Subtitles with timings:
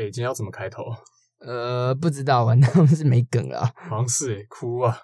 [0.00, 0.82] 哎，今天要怎么开头？
[1.40, 3.70] 呃，不知道，完蛋，是没梗了。
[3.76, 4.98] 好像是哎，哭啊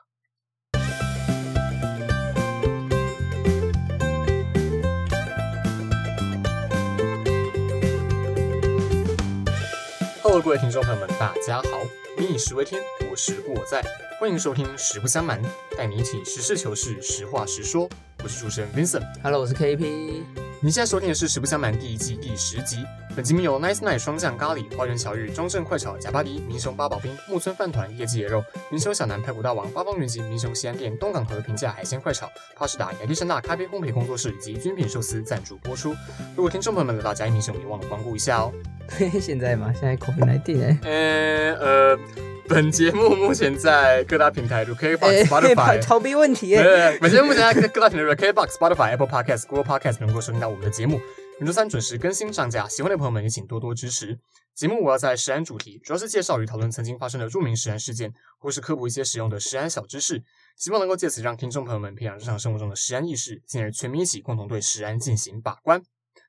[10.22, 11.69] ！Hello，各位听众朋友们，大家好！
[12.17, 13.85] 民以食为天，我食不我在，
[14.19, 15.43] 欢迎收听《实不相瞒》，
[15.77, 17.87] 带你一起实事求是、实话实说。
[18.25, 19.05] 我是主持人 Vincent。
[19.23, 20.46] Hello，我是 KP。
[20.62, 22.82] 您现在收听的是《实不相瞒》第一季第十集。
[23.14, 35.95] 本节目由 Nice Night 双酱咖喱、花园巧遇、中正快炒、假巴迪、明雄八宝冰、木村饭团、业绩野肉、明雄小南排骨大王、八方云集、明雄西安店、东港河平价海鲜快炒、帕士达、亚历山大咖啡烘焙工作室以及军品寿司赞助播出。
[36.34, 38.53] 如果听众朋友们来到嘉义明雄，别忘了光顾一下哦。
[39.20, 39.73] 现在吗？
[39.78, 40.78] 现在 COVID 来电哎。
[40.83, 41.98] 嗯 呃。
[42.48, 46.55] 本节目目前在各大平台，如 KBox、Spotify， 逃避问题。
[46.55, 51.01] 对，本节目目前在各大平台，如 KBox、Spotify、Apple Podcast、Google Podcast 能够收听到我们的节目。
[51.41, 54.19] 每周三准时更新上架，喜欢的朋友们也请多多支持。
[54.55, 60.23] 节目我要在食安主题，主要是介绍与讨论曾经发生的著名食安事件，或是科普一些实用的食安小知识，
[60.57, 65.83] 希望能够借此让听众朋友们培养日常生活中的食安意识，进而全民一起共同对食安进行把关。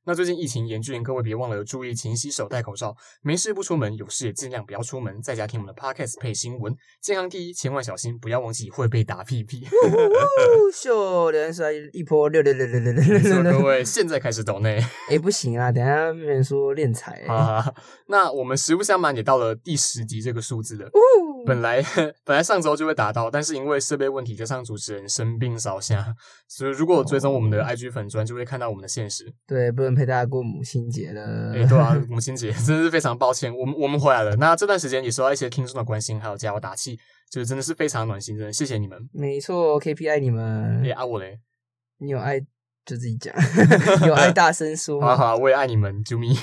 [0.08, 9.68] 那最近疫情严峻，各位别忘了注意勤洗手、戴口罩，没事不出门，有事也尽量不要出门，在家听我们的 podcast 配新闻，健康第一，千万小心，不要忘记会被打屁屁。
[10.74, 17.74] 秀连摔一波六六六六六六六各位现在开始抖内，哎、不行啊，等下被人说练财啊。
[18.06, 20.90] 那我们实不相瞒，也到了第十集这个数字了。
[21.48, 21.82] 本来
[22.26, 26.14] 本来上周就会达到，但是因为设备问题，加上主持人生病烧下，
[26.48, 29.34] 所以如果追踪我们的 IG 粉砖，就会看到我们的现实。
[29.48, 31.54] 对，不能陪大家过母亲节了。
[31.56, 34.36] 哎，对啊， 母亲节真的是非常抱歉，我们我们回来了。
[34.36, 37.00] 那这段时间也收到一些听众的关心，还有加油打气，
[37.32, 39.00] 就是真的是非常暖心，真的谢谢你们。
[39.14, 40.84] 没错，KPI 你们。
[40.84, 41.40] 哎，爱我嘞，
[42.00, 42.42] 你有爱。
[42.88, 43.36] 就自己讲，
[44.08, 45.02] 有爱大声说。
[45.02, 46.34] 好好，我也爱你们，啾咪。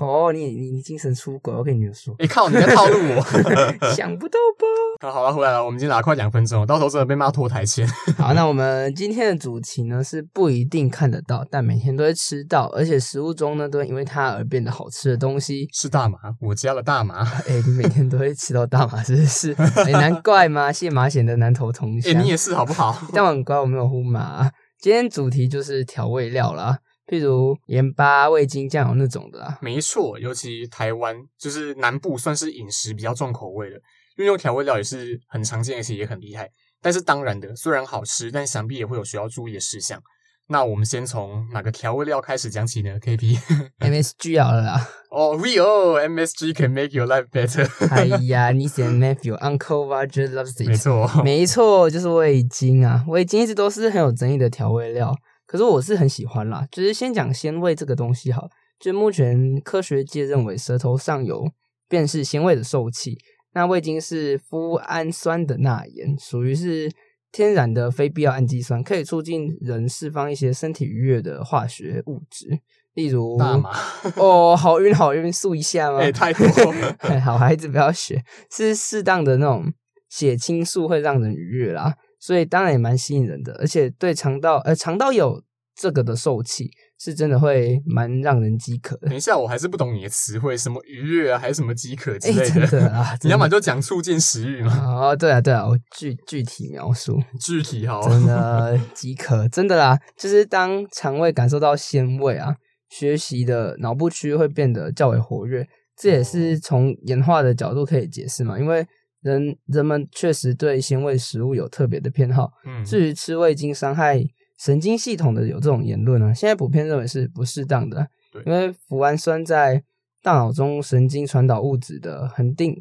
[0.00, 2.14] 哦，你你你精神出轨，我跟你们说。
[2.18, 3.22] 哎靠，你在套路我，
[3.94, 4.64] 想不到吧？
[5.12, 5.62] 好，好了，回来了。
[5.62, 7.86] 我们已经拿快两分钟，到时候真的被骂拖台前。
[8.16, 15.68] 好，那我们今天的主题呢是不一定看得到，但每天都会吃到，而且食物中呢都会因为它而变得好吃的东西。
[15.70, 17.22] 是大麻，我加了大麻。
[17.46, 19.52] 哎，你每天都会吃到大麻，是不是？
[19.84, 20.72] 哎，难怪嘛？
[20.72, 22.14] 谢马显的南头同乡。
[22.14, 22.96] 哎，你也是好不好？
[23.12, 24.50] 但我很乖，我没有呼麻。
[24.84, 29.58] 今天主题就是调味料啦，譬如盐巴、味精、酱油那种的啦。
[29.62, 33.80] 没错，尤其台湾就是南部，算是饮食比较重口味的，
[34.16, 36.50] 运用调味料也是很常见，而且也很厉害。
[36.82, 39.98] 但是当然的，虽然好吃，但想必也会有需要注意的事项。
[40.46, 43.38] 那我们先从哪个调味料开始讲起呢？K P
[43.80, 44.88] M S G 好了啦。
[45.10, 47.66] 哦，Real M S G can make your life better。
[47.88, 50.68] 哎呀，你写 Matthew Uncle Roger loves it。
[50.68, 53.02] 没错，没错，就是味精啊。
[53.08, 55.16] 味精一直都是很有争议的调味料，
[55.46, 56.66] 可是我是很喜欢啦。
[56.70, 58.46] 就是先讲鲜味这个东西好，
[58.78, 61.50] 就目前科学界认为舌头上有
[61.88, 63.16] 便是鲜味的受器。
[63.54, 66.92] 那味精是麩氨酸的钠盐，属于是。
[67.34, 72.60] 天然的非必要氨基酸可以促进人释放一些身体愉悦的化学物质，
[72.94, 73.72] 例如大麻。
[74.14, 75.98] 哦，好晕好晕，漱一下吗？
[75.98, 76.46] 哎，太多。
[77.18, 78.22] 好孩子不要学，
[78.52, 79.64] 是适当的那种
[80.08, 85.42] 血清素会让人愉悦啦，所以当然也蛮吸引人的，而且对肠道，呃，肠道有
[85.74, 86.70] 这个的受气。
[86.98, 89.08] 是真的会蛮让人饥渴的。
[89.08, 92.66] 等一下，我还是不懂你的词汇，什么愉悦啊，还是什么饥渴之类的。
[92.66, 94.72] 真的啊， 你要么就讲促进食欲嘛。
[94.84, 97.20] 哦，对啊，对啊，我具具体描述。
[97.40, 98.08] 具体好。
[98.08, 102.54] 真的 饥渴，真的啦，就是当肠胃感受到鲜味啊，
[102.88, 105.66] 学习的脑部区会变得较为活跃。
[105.96, 108.86] 这也是从演化的角度可以解释嘛，因为
[109.20, 112.50] 人人们确实对鲜味食物有特别的偏好。
[112.64, 112.84] 嗯。
[112.84, 114.24] 至于吃味精伤害。
[114.64, 118.08] 神经系统的有这种言论呢，现在普遍认为是不适当的，
[118.46, 119.84] 因为脯氨酸在
[120.22, 122.74] 大脑中神经传导物质的恒定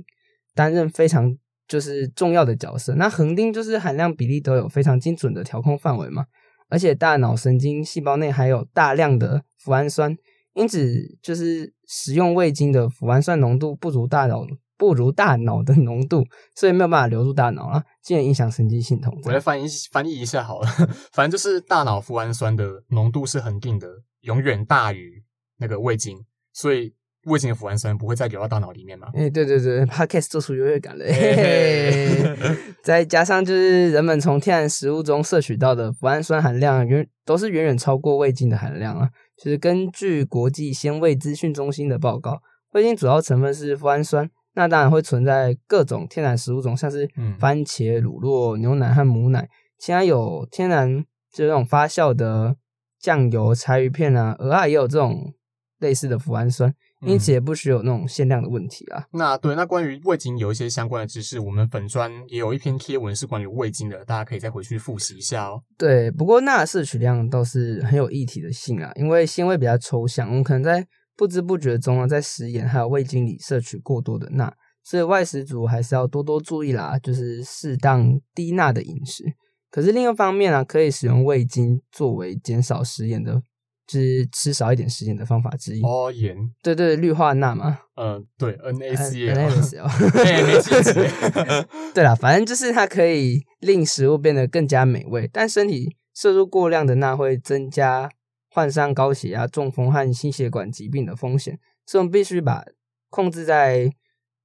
[0.56, 2.96] 担任非常就是重要的角色。
[2.96, 6.26] 那恒定就是含量比例都有非常精准的调控范围嘛，
[6.70, 10.16] 而且大脑神经细胞内还有大量的脯氨酸，
[10.54, 14.46] 因此就是使用味精的脯氨酸浓度不如大脑。
[14.84, 16.26] 不如大脑的浓度，
[16.56, 19.18] 所以没有办法流入大脑啊，进而影响神经系统。
[19.24, 20.68] 我来翻译翻译一下好了，
[21.14, 23.88] 反正就是大脑脯氨酸的浓度是恒定的，
[24.24, 25.24] 永远大于
[25.60, 26.18] 那个味精，
[26.52, 26.94] 所以
[27.28, 29.08] 味精的脯氨酸不会再流到大脑里面嘛？
[29.14, 31.06] 哎，对对对，Podcast 做出优越感了。
[32.84, 39.08] 再加上就是人们从天然食物中摄取到的脯氨酸含量远都是远远超过味精的含量啊。
[39.42, 42.42] 就是根据国际鲜味资讯中心的报告，
[42.74, 44.30] 味精主要成分是脯氨酸。
[44.56, 47.10] 那当然会存在各种天然食物中，像是
[47.40, 52.56] 番茄、乳酪、牛奶和母奶，其他有天然就这种发酵的
[53.00, 55.34] 酱油、柴鱼片啊，鹅啊也有这种
[55.80, 59.04] 类似的脯氨酸，因此也不需有那种限量的问题啊。
[59.12, 65.62] 那对，那关于味精有一些相关的知识，我们粉砖也有一篇贴文是关于味精的，大家可以再回去复习一下哦。
[65.78, 79.24] 对，不过钠摄取量倒是很有议题的性啊，因为纤维比较抽象，我们可能在不知不觉中啊，在食盐还有味精里摄取过多的钠，所以外食族还是要多多注意啦，就是适当低钠的饮食。
[79.70, 83.44] 可是另一方面啊，可以使用味精作为减少食盐的。
[83.86, 85.82] 就是吃少一点食盐的方法之一。
[85.84, 86.38] 哦，盐。
[86.64, 89.36] 对对，氯化钠嘛，嗯，对，NaCl，
[90.46, 90.72] 没记
[91.94, 98.10] 对啦，反正就是它可以令食物变得更加美味，但身体摄入过量的钠会增加
[98.54, 102.64] 患上高血压、中风和心血管疾病的风险，所以我们必须把
[103.10, 103.92] 控制在。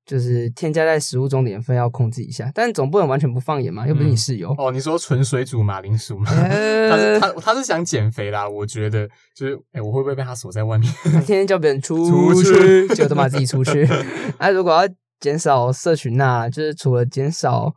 [0.08, 4.54] 就是添加在食物中的盐分要控制一下，但总不能完全不放盐嘛，又不是你室友。
[4.56, 6.30] 哦，你说纯水煮马铃薯吗？
[6.32, 9.06] 他是他他是想减肥啦，我觉得
[9.36, 10.90] 就是，哎，我会不会被他锁在外面？
[11.02, 13.86] 天天叫别人出 去，结果都把自己出去。
[14.38, 14.88] 哎， 如果要
[15.20, 17.74] 减少摄取钠，就是除了减少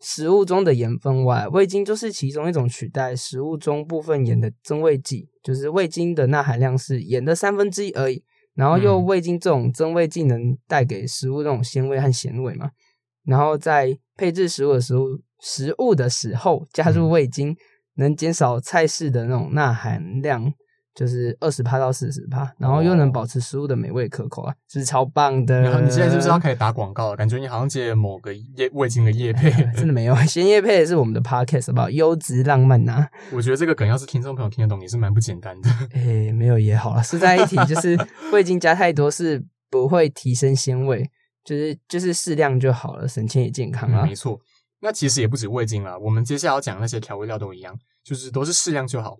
[0.00, 5.28] 食物中的盐分外，味精就是其中一种取代食物中部分盐的增味剂。
[5.42, 8.22] 就是味精的钠含量是盐的三分之一而已。
[8.54, 12.70] 然后又味精这种增味剂能带给食物这种鲜味和咸味嘛，
[13.24, 15.04] 然后在配置食物的时候，
[15.38, 17.56] 食物的时候加入味精，
[17.94, 20.52] 能减少菜式的那种钠含量。
[20.98, 25.80] 就是二十帕到四十帕，然后又能保持食物的美味可口啊，是超棒的。
[25.80, 27.16] 你现在是不是要 开始打广告了？
[27.16, 29.48] 感觉你好像接某个叶味精的叶配，
[29.78, 30.16] 真的没有。
[30.26, 31.88] 先叶配的是我们的 podcast，好不好？
[31.88, 33.06] 优质浪漫呐。
[33.32, 35.70] 我觉得这个梗要是听众朋友听得懂，也是蛮不简单的。
[35.92, 37.02] 哎，没有也好了。
[37.04, 37.96] 是在一提，就是
[38.32, 39.40] 味精加太多是
[39.70, 41.08] 不会提升鲜味，
[41.44, 44.04] 就是就是适量就好了，省钱也健康啊。
[44.04, 44.36] 没错。
[44.80, 47.72] 那其实也不止味精了，我们接下来要讲那些调味料都一样，
[48.04, 49.16] 就是都是适量就好。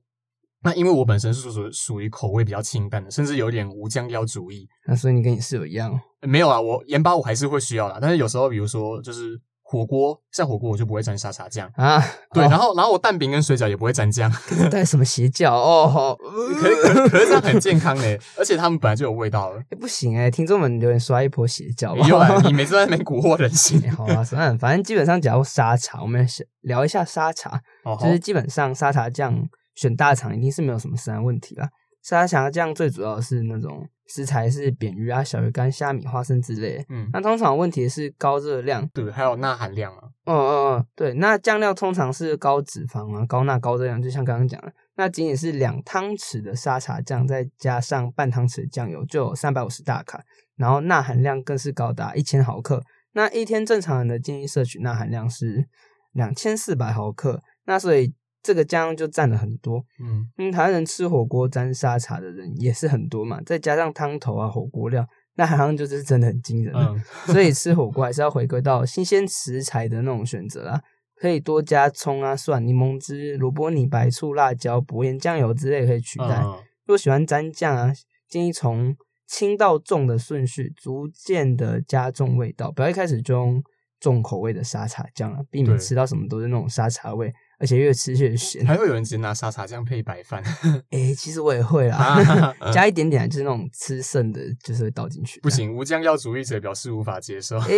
[0.62, 4.69] 那因为我本身是属属于口味比较清淡的，甚至有点无酱料主义。
[4.87, 5.99] 那所以你跟你室友一样？
[6.22, 7.99] 没有啊，我盐巴我还是会需要啦。
[8.00, 12.02] 但是有时候，比如说就是火锅，像火锅我就不会沾沙茶酱啊。
[12.32, 14.28] 对，然后然后我蛋饼跟水饺也不会沾酱。
[14.69, 16.19] 带什么邪教哦？
[16.58, 19.62] 可可可是这样很健康嘞，而且他们本来就有味道了。
[19.78, 21.94] 不行哎，听众们留言刷一波邪教。
[21.94, 23.81] 吧有啊， 你每次在那边蛊惑人心。
[23.93, 26.26] 好啊，算了，反正基本上，只要沙茶，我们
[26.62, 27.61] 聊一下沙茶，
[28.00, 29.49] 就是基本上沙茶酱。
[29.78, 31.69] 选大厂一定是没有什么食安问题啦。
[32.02, 36.84] 沙茶酱最主要是那种食材是扁鱼啊、小鱼干、虾米、花生之类。
[36.88, 40.02] 嗯，那通常问题是高热量，对，还有钠含量啊。
[40.25, 50.20] 嗯嗯嗯，对，那酱料通常是高脂肪啊、高钠、高热量，就像刚刚讲的，那仅仅是两汤匙的沙茶酱，再加上半汤匙的酱油，就有三百五十大卡，
[50.56, 52.82] 然后钠含量更是高达一千毫克。
[53.12, 55.69] 那一天正常人的建议摄取钠含量是
[56.12, 58.14] 两千四百毫克，那所以。
[58.43, 66.73] 这个酱就占了很多，嗯，嗯台湾人吃火锅沾沙茶的人也是很多嘛，再加上汤头啊、火锅料，那好像就是真的很惊人。
[66.75, 70.81] 嗯，所以吃火锅还是要回归到新鲜食材的那种选择啦，
[71.17, 76.40] 可以多加葱啊、蒜、柠檬汁、萝卜泥、白醋、辣椒、薄盐、酱油之类可以取代。
[76.87, 77.93] 如果喜欢沾酱啊，
[78.29, 78.96] 建议从
[79.26, 83.62] 轻到重的顺序逐渐的加重味道，不要一开始就用
[84.00, 87.31] 重口味的沙茶酱啊，避免吃到什么都是那种沙茶味。
[87.58, 90.43] 而且越吃越咸，还会有人直接拿沙茶酱配白饭。
[90.90, 95.40] 哎，其实我也会啦， 加一点点，就是那种吃剩的，就是会倒进去。
[95.40, 97.58] 不行，无酱料主义者表示无法接受。
[97.58, 97.69] 哎，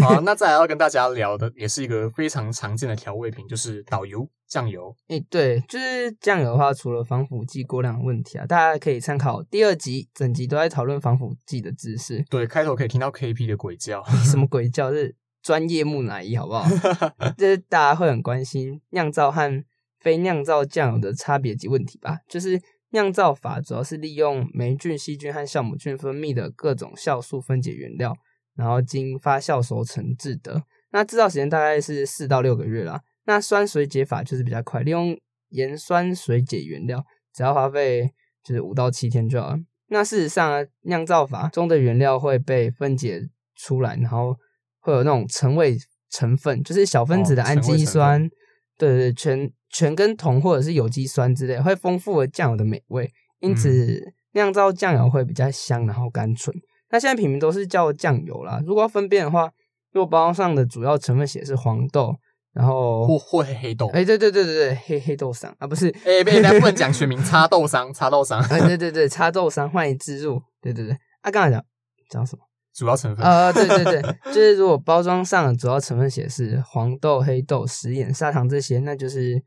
[0.00, 4.94] 好，那再来要跟大家聊的，也是一个非常常见的调味品，就是导油酱油。
[5.08, 12.24] 哎，对，就是酱油的话，除了防腐剂过量的问题啊，大家可以参考第二集，整集都在讨论防腐剂的知识。
[12.30, 14.92] 对，开头可以听到 K P 的鬼叫，什么鬼叫？
[14.92, 15.16] 是。
[15.42, 16.64] 专业木乃伊好不好？
[17.36, 19.64] 这大家会很关心酿造和
[19.98, 22.18] 非酿造酱油的差别及问题吧？
[22.28, 28.14] 就是酿造法主要是利用霉菌、细菌和酵母菌分泌的各种酵素分解原料，
[28.54, 30.62] 然后经发酵熟成制的。
[30.90, 33.00] 那制造时间大概是四到六个月啦。
[33.24, 35.16] 那酸水解法就是比较快，利用
[35.50, 38.10] 盐酸水解原料，只要花费
[38.42, 39.54] 就是五到七天就好。
[39.88, 44.36] 那事实上，酿造法中的原料会被分解出来，然后。
[44.80, 45.76] 会有那种成味
[46.10, 48.28] 成分，就是小分子的氨基酸，
[48.76, 53.10] 对对，全全跟酮或者是有机酸之类，会丰富了酱油的美味，
[53.40, 54.00] 因此
[54.32, 56.54] 酿造酱油会比较香，然后甘醇。
[56.90, 58.60] 那现在品名都是叫酱油啦。
[58.66, 59.50] 如果要分辨的话，
[59.92, 62.16] 如果包装上的主要成分写是黄豆，
[62.52, 71.64] 然后或或黑豆，哎，对对对对对，黑黑豆商啊，不是，哎，不能不能讲学名，插豆商，插豆商，哎，对对对，插豆商，欢迎自入，对对对，啊，刚才讲
[72.08, 72.42] 讲什么？
[72.80, 79.38] 主要成分啊，对对对， 就是如果包装上的主要成分写是黄豆、黑豆、食盐、砂糖这些，那就是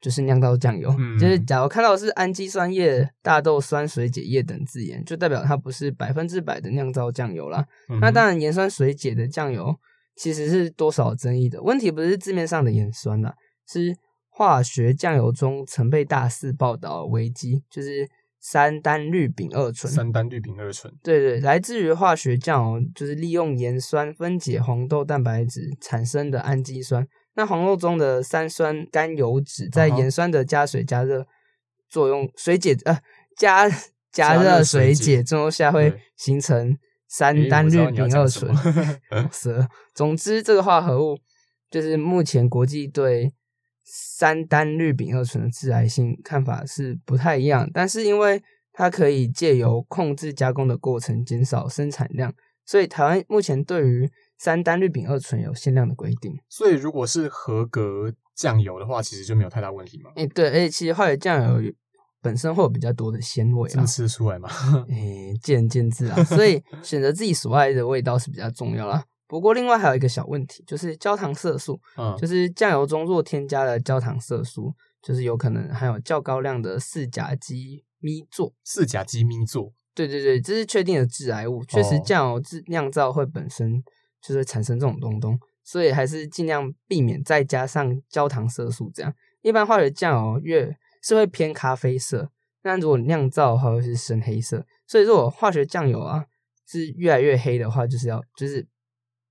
[0.00, 0.94] 就是酿造酱油。
[0.96, 7.66] 嗯就是假如看到是氨基酸液、大豆酸水解液等字眼，就代表它不是百分之百的酿造酱油啦。
[7.88, 9.74] 嗯那当然，盐酸水解的酱油
[10.14, 11.60] 其实是多少有争议的。
[11.60, 13.34] 问题不是字面上的盐酸啦，
[13.66, 13.96] 是
[14.28, 18.08] 化学酱油中曾被大肆报道的危机，就是
[18.44, 19.90] 三单氯丙二醇。
[19.90, 20.92] 三单氯丙二醇。
[21.00, 27.06] 对对，来自于化学酱哦，就是利用盐酸分解黄豆蛋白质产生的氨基酸。
[27.34, 31.26] 那黄豆中的三酸甘油脂在盐酸的加水加热
[31.88, 32.98] 作用水解呃
[33.36, 33.68] 加
[34.10, 38.52] 加加热热水水解解作用下会形成三诶单氯丙二醇。
[39.30, 39.68] 蛇。
[39.94, 41.16] 总之，这个化合物
[41.70, 43.32] 就是目前国际对
[43.84, 52.32] 三单氯丙二醇的致癌性看法是不太一样，但是因为它可以借由控制加工的过程减少生产量，
[52.64, 56.34] 所以台湾目前对于三单氯丙二醇有限量的规定。
[56.48, 60.10] 所以如果是合格酱油的话，其实就没有太大问题嘛。
[60.16, 61.72] 哎、对，而且其实化学酱油
[62.22, 64.48] 本身会有比较多的鲜味啊真的，吃得出来吗？
[64.88, 69.04] 诶，见仁见智啊，所以选择自己所爱的味道是比较重要啦。
[69.32, 78.52] 不过另外还有一个小问题，就是焦糖色素，嗯，就是酱油中若添加了焦糖色素，就是有可能含有较高量的四甲基咪唑。
[78.62, 79.72] 四甲基咪唑。
[79.94, 83.82] 对对对，这是确定的致癌物，确实哦酱油制酿造会本身
[84.20, 89.14] 就是会产生这种东东，所以还是尽量避免再加上焦糖色素这样。
[89.40, 92.30] 一般化学酱油越是会偏咖啡色，
[92.64, 94.66] 那如果酿造的话会是深黑色。
[94.86, 96.26] 所以如果化学酱油啊
[96.66, 98.66] 是越来越黑的话，就是要就是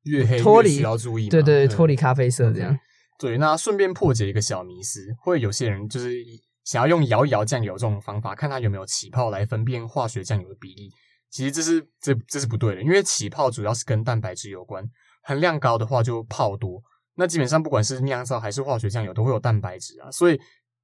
[0.04, 1.30] 越黑脱离越需要注意嘛。
[1.32, 2.78] 对对对，嗯脱离咖啡色这样。
[3.20, 6.16] 对，那顺便破解一个小迷思，会有些人就是
[6.64, 10.90] 想要用摇一摇酱油这种方法，看它有没有起泡来分辨化学酱油的比例。
[11.30, 14.84] 其实这是这这是不对的，因为起泡主要是跟蛋白质有关，
[15.24, 16.82] 含量高的话就泡多。
[17.16, 20.40] 那基本上不管是酿造还是化学酱油，都会有蛋白质啊，所以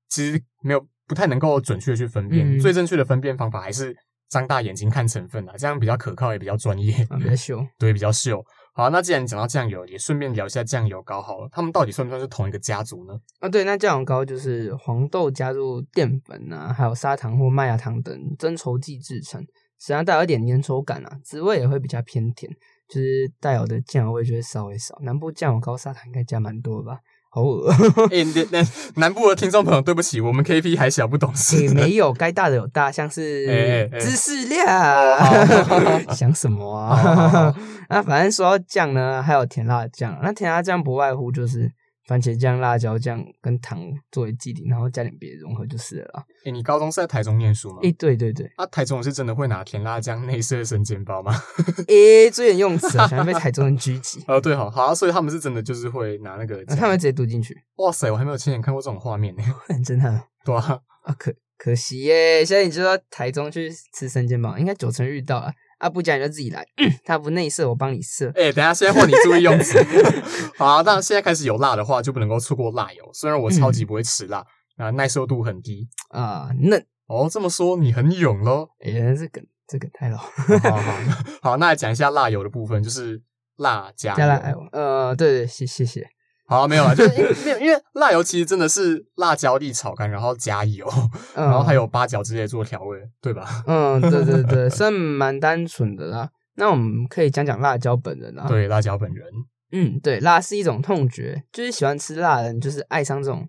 [0.08, 2.56] 其实没有不太能够准确的去分辨。
[2.56, 3.96] 嗯最正确的分辨方法还是
[4.30, 6.94] 张大眼睛看成分啊，这样比较可靠也比较专业。
[7.10, 7.66] 啊，比较秀。
[7.80, 8.46] 对，比较秀。
[8.78, 11.50] 好，那既然讲到酱油，也顺便聊一下酱油膏好了。
[11.52, 13.20] 他们到底算不算是同一个家族呢？
[13.40, 22.52] 啊，对，那酱油膏就是黄豆加入淀粉啊，还有砂糖或麦芽糖等增稠剂制成，实际上带有一点粘稠感啊，滋味也会比较偏甜，
[22.88, 24.96] 就是带有的酱油味就会稍微少。
[25.02, 27.00] 南部酱油膏砂糖应该加蛮多吧？
[27.38, 27.70] 好恶，
[28.10, 31.62] 哎、那那南部的听众朋友，对不起，我们 KP 还小不懂事。
[31.64, 33.46] 也没有， 该大的有大，像是
[33.92, 35.32] 哎芝士好
[35.78, 37.54] 量， 想什么啊？
[37.90, 41.72] 那反正说到酱呢，还有甜辣酱，那甜辣酱不外乎就是
[42.08, 43.80] 番茄酱、辣椒酱跟糖
[44.12, 46.26] 作为基底，然后加点别的融合就是了啦。
[46.46, 47.80] 哎、你高中是在台中念书吗？
[47.84, 51.34] 诶，对对对，啊，台中人是真的会拿甜辣酱内射生煎包吗？
[51.90, 59.44] 诶，注意用词啊，想要被台中人狙击， 哦，对，好，好、啊，所以他们是真的就是会拿那个啊，他们直接读进去，哇塞，我还没有亲眼看过这种画面呢。
[59.68, 61.14] 很震撼对啊，啊！
[61.20, 65.90] 可可惜耶，现在你就到台中去吃生煎包，应该九成遇到了啊！
[65.90, 66.66] 不讲你就自己来，
[67.06, 68.32] 他不内射，我帮你射。
[68.36, 69.78] 哎、等一下，现在换你注意用词。
[70.58, 73.10] 好啊，那现在开始有辣的话，就不能够错过辣油。
[73.14, 74.44] 虽然我超级不会吃辣，
[74.78, 75.88] 啊、耐受度很低。
[76.10, 78.70] 啊，嫩，哦，这么说你很勇喽。
[78.80, 80.94] 哎、这个这个太老，好好 好，
[81.42, 83.22] 好，那来讲一下辣油的部分，就是
[83.58, 84.18] 辣加油。
[84.18, 86.08] 加辣，呃，对对，谢谢谢，
[86.48, 90.88] 好，没有啊，就 是因为没有，因为辣油其实真的是辣椒粒炒干，然后加油，
[91.36, 93.46] 嗯，然后还有八角之类做调味，对吧？
[93.68, 96.30] 嗯，对对对，算蛮单纯的啦。
[96.56, 99.26] 那我们可以讲讲辣椒本人啊，，对，辣椒本人。
[99.74, 103.48] 嗯，对，辣是一种痛觉，就是喜欢吃辣的人，就是爱上这种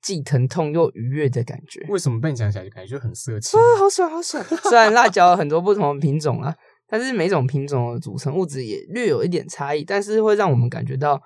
[0.00, 1.84] 既疼痛又愉悦的感觉。
[1.90, 3.60] 为什么被你讲起来就感觉就很色情？
[3.60, 4.42] 啊，好爽好爽！
[4.64, 6.54] 虽然辣椒有很多不同的品种啊，
[6.88, 11.20] 但是每种品种的组成物质也略有一点差异，但是会让我们感觉到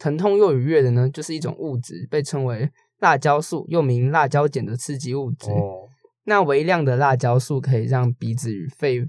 [0.00, 5.50] 疼痛又愉悦的呢，就是一种物质，被称为辣椒素，又名辣椒碱的刺激物质。
[5.50, 5.86] 哦，
[6.24, 9.06] 那微量的辣椒素可以让鼻子与肺，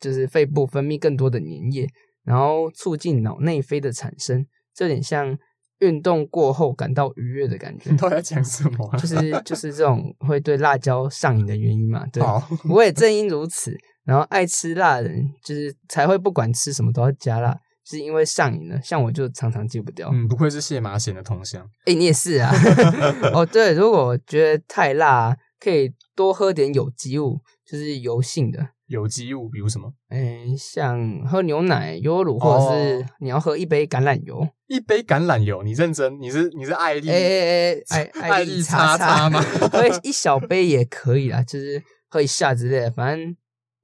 [0.00, 1.88] 就是肺部分泌更多的粘液，
[2.24, 5.38] 然后促进脑内啡的产生，这点像
[5.78, 7.96] 运动过后感到愉悦的感觉你。
[7.96, 8.98] 到底在讲什么啊？
[8.98, 12.22] 就是就是这种会对辣椒上瘾的原因嘛，对。
[12.22, 17.58] 好，我也正因如此，然后爱吃辣的人就是才会不管吃什么都要加辣，就
[17.88, 18.80] 是因为上瘾了。
[18.82, 20.08] 像我就常常戒不掉。
[20.08, 21.66] 哎、嗯，不愧是谢马贤的同乡。
[21.86, 22.52] 你也是啊。
[23.32, 28.70] 哦，对，如果觉得太辣，可以多喝点有机物，就是油性的。
[28.86, 29.92] 有机物，比如什么？
[30.08, 34.48] 哎，像喝牛奶、优乳，或者是哦你要喝一杯橄榄油。
[34.66, 36.18] 一杯橄榄油，你认真？
[36.18, 37.10] 你是你是艾丽？
[37.10, 39.40] 哎哎哎，爱 爱丽叉叉吗
[39.72, 43.36] 喝一小杯也可以啦，就是喝一下之类的，反正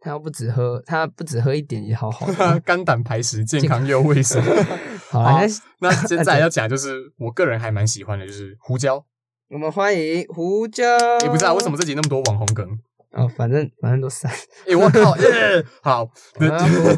[0.04, 2.61] 他不只喝，他不止喝一点也好好的。
[2.61, 4.42] 肝胆排石，健康又卫生。
[5.11, 5.40] 好啦，
[5.80, 9.04] 那那现在 要讲就是我个人还蛮喜欢的，就是胡椒。
[9.49, 10.84] 我们欢迎胡椒。
[11.23, 12.68] 也不知道为什么这集那么多网红梗。
[13.12, 14.30] 哦，反正反正都散。
[14.66, 15.16] 哎，我靠！
[15.16, 16.04] 耶，好，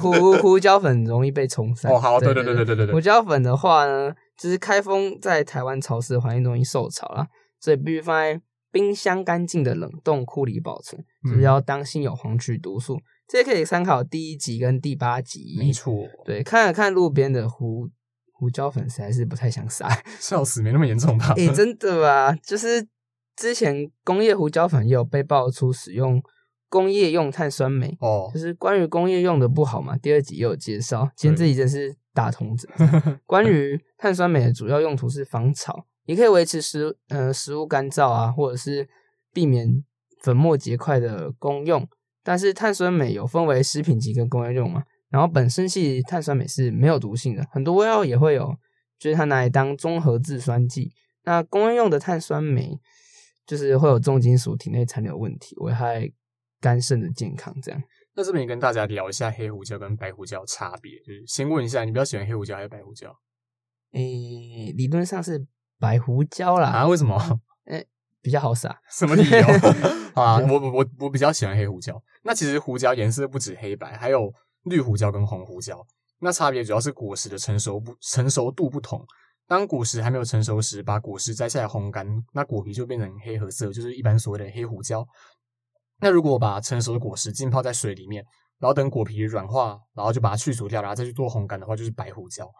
[0.00, 1.92] 胡胡胡椒粉容易被冲散。
[1.92, 2.92] 哦，好，对对对对对对对。
[2.94, 7.26] 胡椒粉的话呢，就是开封在台湾潮湿的环境容易受潮啦，
[7.60, 8.40] 所以必须放在
[8.72, 12.98] 冰箱干净的冷冻库里保存，就是要当心有黄曲毒素。
[13.28, 15.56] 这可以参考第一集跟第八集。
[15.58, 15.94] 没错。
[16.24, 17.88] 对，看了看路边的胡
[18.32, 19.88] 胡椒粉，实在是不太想撒。
[20.20, 21.34] 笑死，没那么严重吧？
[21.36, 22.34] 哎，真的吧？
[22.42, 22.86] 就是。
[23.38, 26.22] 之前工业胡椒粉也有被爆出使用
[26.70, 29.94] 工业用碳酸镁，哦，就是关于工业用的不好嘛。
[29.98, 32.66] 第二集也有介绍，今天这集真是打通者。
[33.26, 38.88] 关于碳酸镁的主要用途是防潮，也可以维持食呃食物干燥啊，或者是
[39.34, 39.84] 避免
[40.26, 41.88] 粉末结块的功用。
[42.22, 48.54] 但是碳酸镁有分为食品级跟工业用嘛，然后本身系碳酸镁是没有毒性的，很多味药也会有，
[48.98, 50.92] 就是它拿来当综合制酸剂。
[51.22, 52.80] 那工业用的碳酸镁。
[53.46, 56.10] 就是会有重金属体内残留问题，危害
[56.60, 57.54] 肝肾的健康。
[57.62, 57.80] 这样，
[58.16, 60.98] 那这边也跟大家聊一下黑胡椒跟白胡椒差别。
[60.98, 63.16] 就是先问一下，你比较喜欢黑胡椒还是白胡椒？
[63.92, 65.46] 诶，理论上是
[65.78, 66.70] 白胡椒啦。
[66.70, 66.88] 啊？
[66.88, 67.16] 为什么？
[67.66, 67.86] 诶，
[68.26, 68.76] 比较好撒。
[68.90, 69.46] 什么理由？
[70.20, 71.94] 啊，我我我我比较喜欢黑胡椒。
[72.24, 74.32] 那其实胡椒颜色不止黑白，还有
[74.64, 75.80] 绿胡椒跟红胡椒。
[76.18, 79.00] 那差别主要是果实的成熟不成熟度不同。
[79.46, 85.06] 当果实还没有成熟时，把果实摘下来烘干，那果皮就变成黑褐色，就是一般所谓的黑胡椒。
[86.00, 88.24] 那如果把成熟的果实浸泡在水里面，
[88.58, 92.50] 然后等果皮软化，然后就把它去除掉，然后再去做烘干的话，就是白胡椒。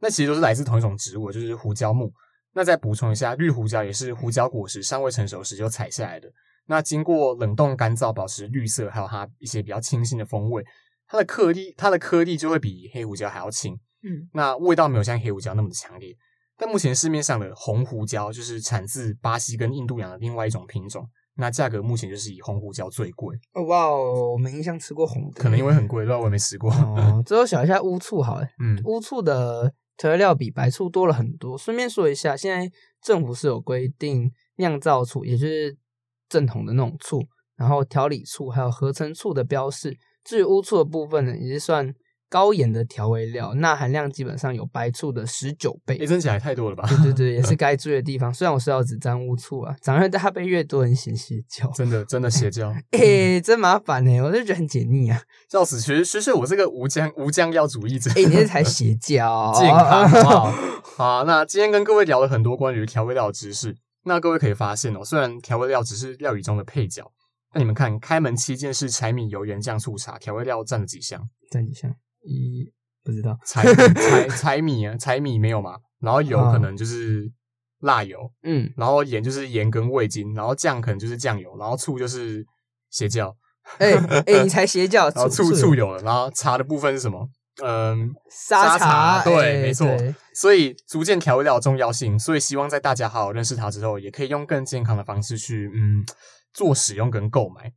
[0.00, 2.10] 那其实都是来自同一种植物，就是胡椒木。
[2.54, 6.28] 那再补充一下，绿胡椒也是胡椒果实尚未成熟时就采下来的，
[6.66, 10.64] 那经过冷冻干燥，保持绿色，还有它一些比较清新的风味。
[11.06, 13.74] 它的颗粒，它的颗粒就会比黑胡椒还要轻。
[14.02, 16.16] 嗯，那味道没有像黑胡椒那么的强烈，
[16.56, 21.06] 但目前市面上的红胡椒就是产自巴西跟印度洋的另外一种品种，
[21.36, 23.36] 那价格目前就是以红胡椒最贵。
[23.52, 26.72] 哦哇哦，我没印象吃过红的，可能因为很贵，不知道我也没吃过。
[26.72, 31.56] 哦，最后想一下乌醋好了，嗯，乌醋的调料比白醋多了很多。
[31.56, 32.70] 顺便说一下，现在
[33.02, 35.76] 政府是有规定酿造醋，也就是
[36.28, 37.22] 正统的那种醋，
[37.56, 39.96] 然后调理醋还有合成醋的标示。
[40.24, 41.94] 至于污醋的部分呢，也是算。
[42.32, 45.98] 高盐的调味料，钠含量基本上有白醋的十九倍。
[46.00, 46.88] 哎，真起来太多了吧？
[46.88, 48.32] 对对对，也是该注意的地方。
[48.32, 51.70] 虽然我是要只沾乌醋啊，长越大被越多人嫌邪教。
[51.72, 52.74] 真的真的邪教。
[52.92, 55.20] 哎，真麻烦呢，我就觉得很解腻啊。
[55.50, 58.10] 笑死，其实其实我是个无酱无酱料主义者。
[58.12, 59.52] 哎，你这才邪教。
[59.60, 60.50] 健康好。
[60.96, 63.76] 好，那今天跟各位聊了很多关于调味料的知识。
[64.04, 67.12] 那各位可以发现哦，虽然调味料只是料理中的配角，
[67.54, 71.28] 那你们看，开门七件事：柴米油盐酱醋茶，调味料占了几项？
[71.50, 71.94] 占几项？
[72.24, 72.70] 一
[73.04, 75.76] 不知道 柴柴 柴米啊，柴米没有嘛？
[76.00, 77.30] 然后油可能就是
[77.80, 82.44] 辣油，嗯，然后盐就是盐跟味精，然后酱可能就是酱油，然后醋就是
[82.90, 83.36] 邪教。
[83.78, 83.92] 哎
[84.26, 87.28] 哎，你才邪教，然后醋醋有了，然后茶的部分是什么？
[87.62, 89.86] 嗯，沙茶，对，没错。
[90.34, 96.02] 所以逐渐调味料重要性，所以希望在大家好好认识它之后，也可以用更健康的方式去嗯
[96.54, 97.72] 做使用跟购买。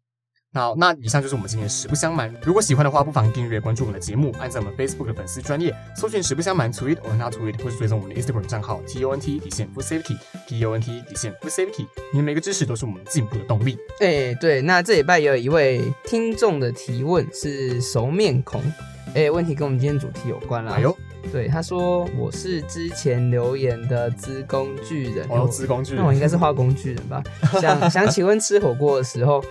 [0.56, 2.34] 好，那以上就是我们今天的实不相瞒。
[2.42, 10.16] 如果喜欢的话，不妨订阅关注我们的节目，按照我们 Facebook 的粉丝专业搜寻“实不相瞒 ”，tweet or not tweet，或是追踪我们的 Instagram 账号 T O N T 底线 Food Safety
[10.48, 11.86] T O N T 底线 Food Safety。
[12.14, 13.78] 你的每个支持都是我们进步的动力。
[14.00, 18.64] 哎，对，那这礼拜也有一位听众的提问是熟面孔，
[19.14, 20.76] 哎，问题跟我们今天主题有关啦。
[20.78, 20.98] 哎呦，
[21.34, 27.22] 对，他说我是之前留言的资工具人，哦，资工具人，那我应该是画工具人吧？
[27.60, 29.44] 想想请问吃火锅的时候。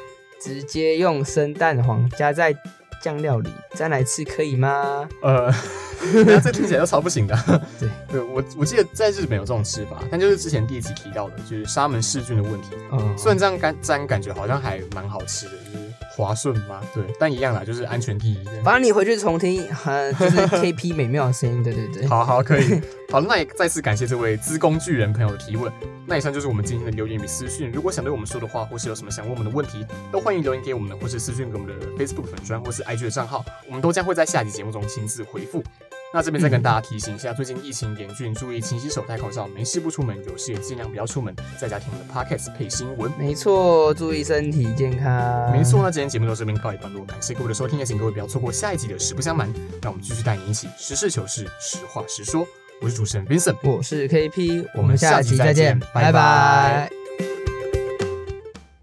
[0.44, 2.54] 直接用生蛋黄加在
[3.00, 5.09] 酱料里蘸来吃可以吗？
[5.22, 5.50] 呃，
[6.44, 7.35] 这听起来就超不行的。
[7.80, 12.72] 对，对我我记得在日本有这种吃法，但就是之前第一集提到的，就是沙门氏菌的问题。
[12.92, 16.81] 嗯，虽然这样感这样感觉好像还蛮好吃的，就是滑顺吗。
[16.94, 18.38] 对，但一样啦，就是安全第一。
[18.64, 21.62] 反正你回去重听，很 就是 KP 美妙的声音。
[21.62, 22.81] 对对对，好好可以。
[23.11, 25.72] 好，那也再次感谢这位资工巨人朋友的提问。
[26.07, 27.70] 那以上就是我们今天的留言与私讯。
[27.72, 35.62] 如果想对我们说的话，或是有什么想问我们的问题，都欢迎留言给我们，或是私讯给我们的 Facebook 粉专或是 IG 的账号，我们都将会在下集节目中亲自回复。
[36.14, 43.11] 那这边再跟大家提醒一下，最近疫情严峻，注意勤洗手、戴口罩，没事不出门，有事也尽量不要出门，在家听我们的 Podcast 配新闻。
[43.18, 45.50] 没错，注意身体健康。
[45.50, 52.46] 没错，那今天节目到这边告一段落，感谢各位的收听，也请各位不要错过下一集的实不相瞒，让我们继续带你一起实事求是、实话实说。
[52.81, 56.93] 我是主持人 Vincent，我是 KP，我们下期再见，拜拜。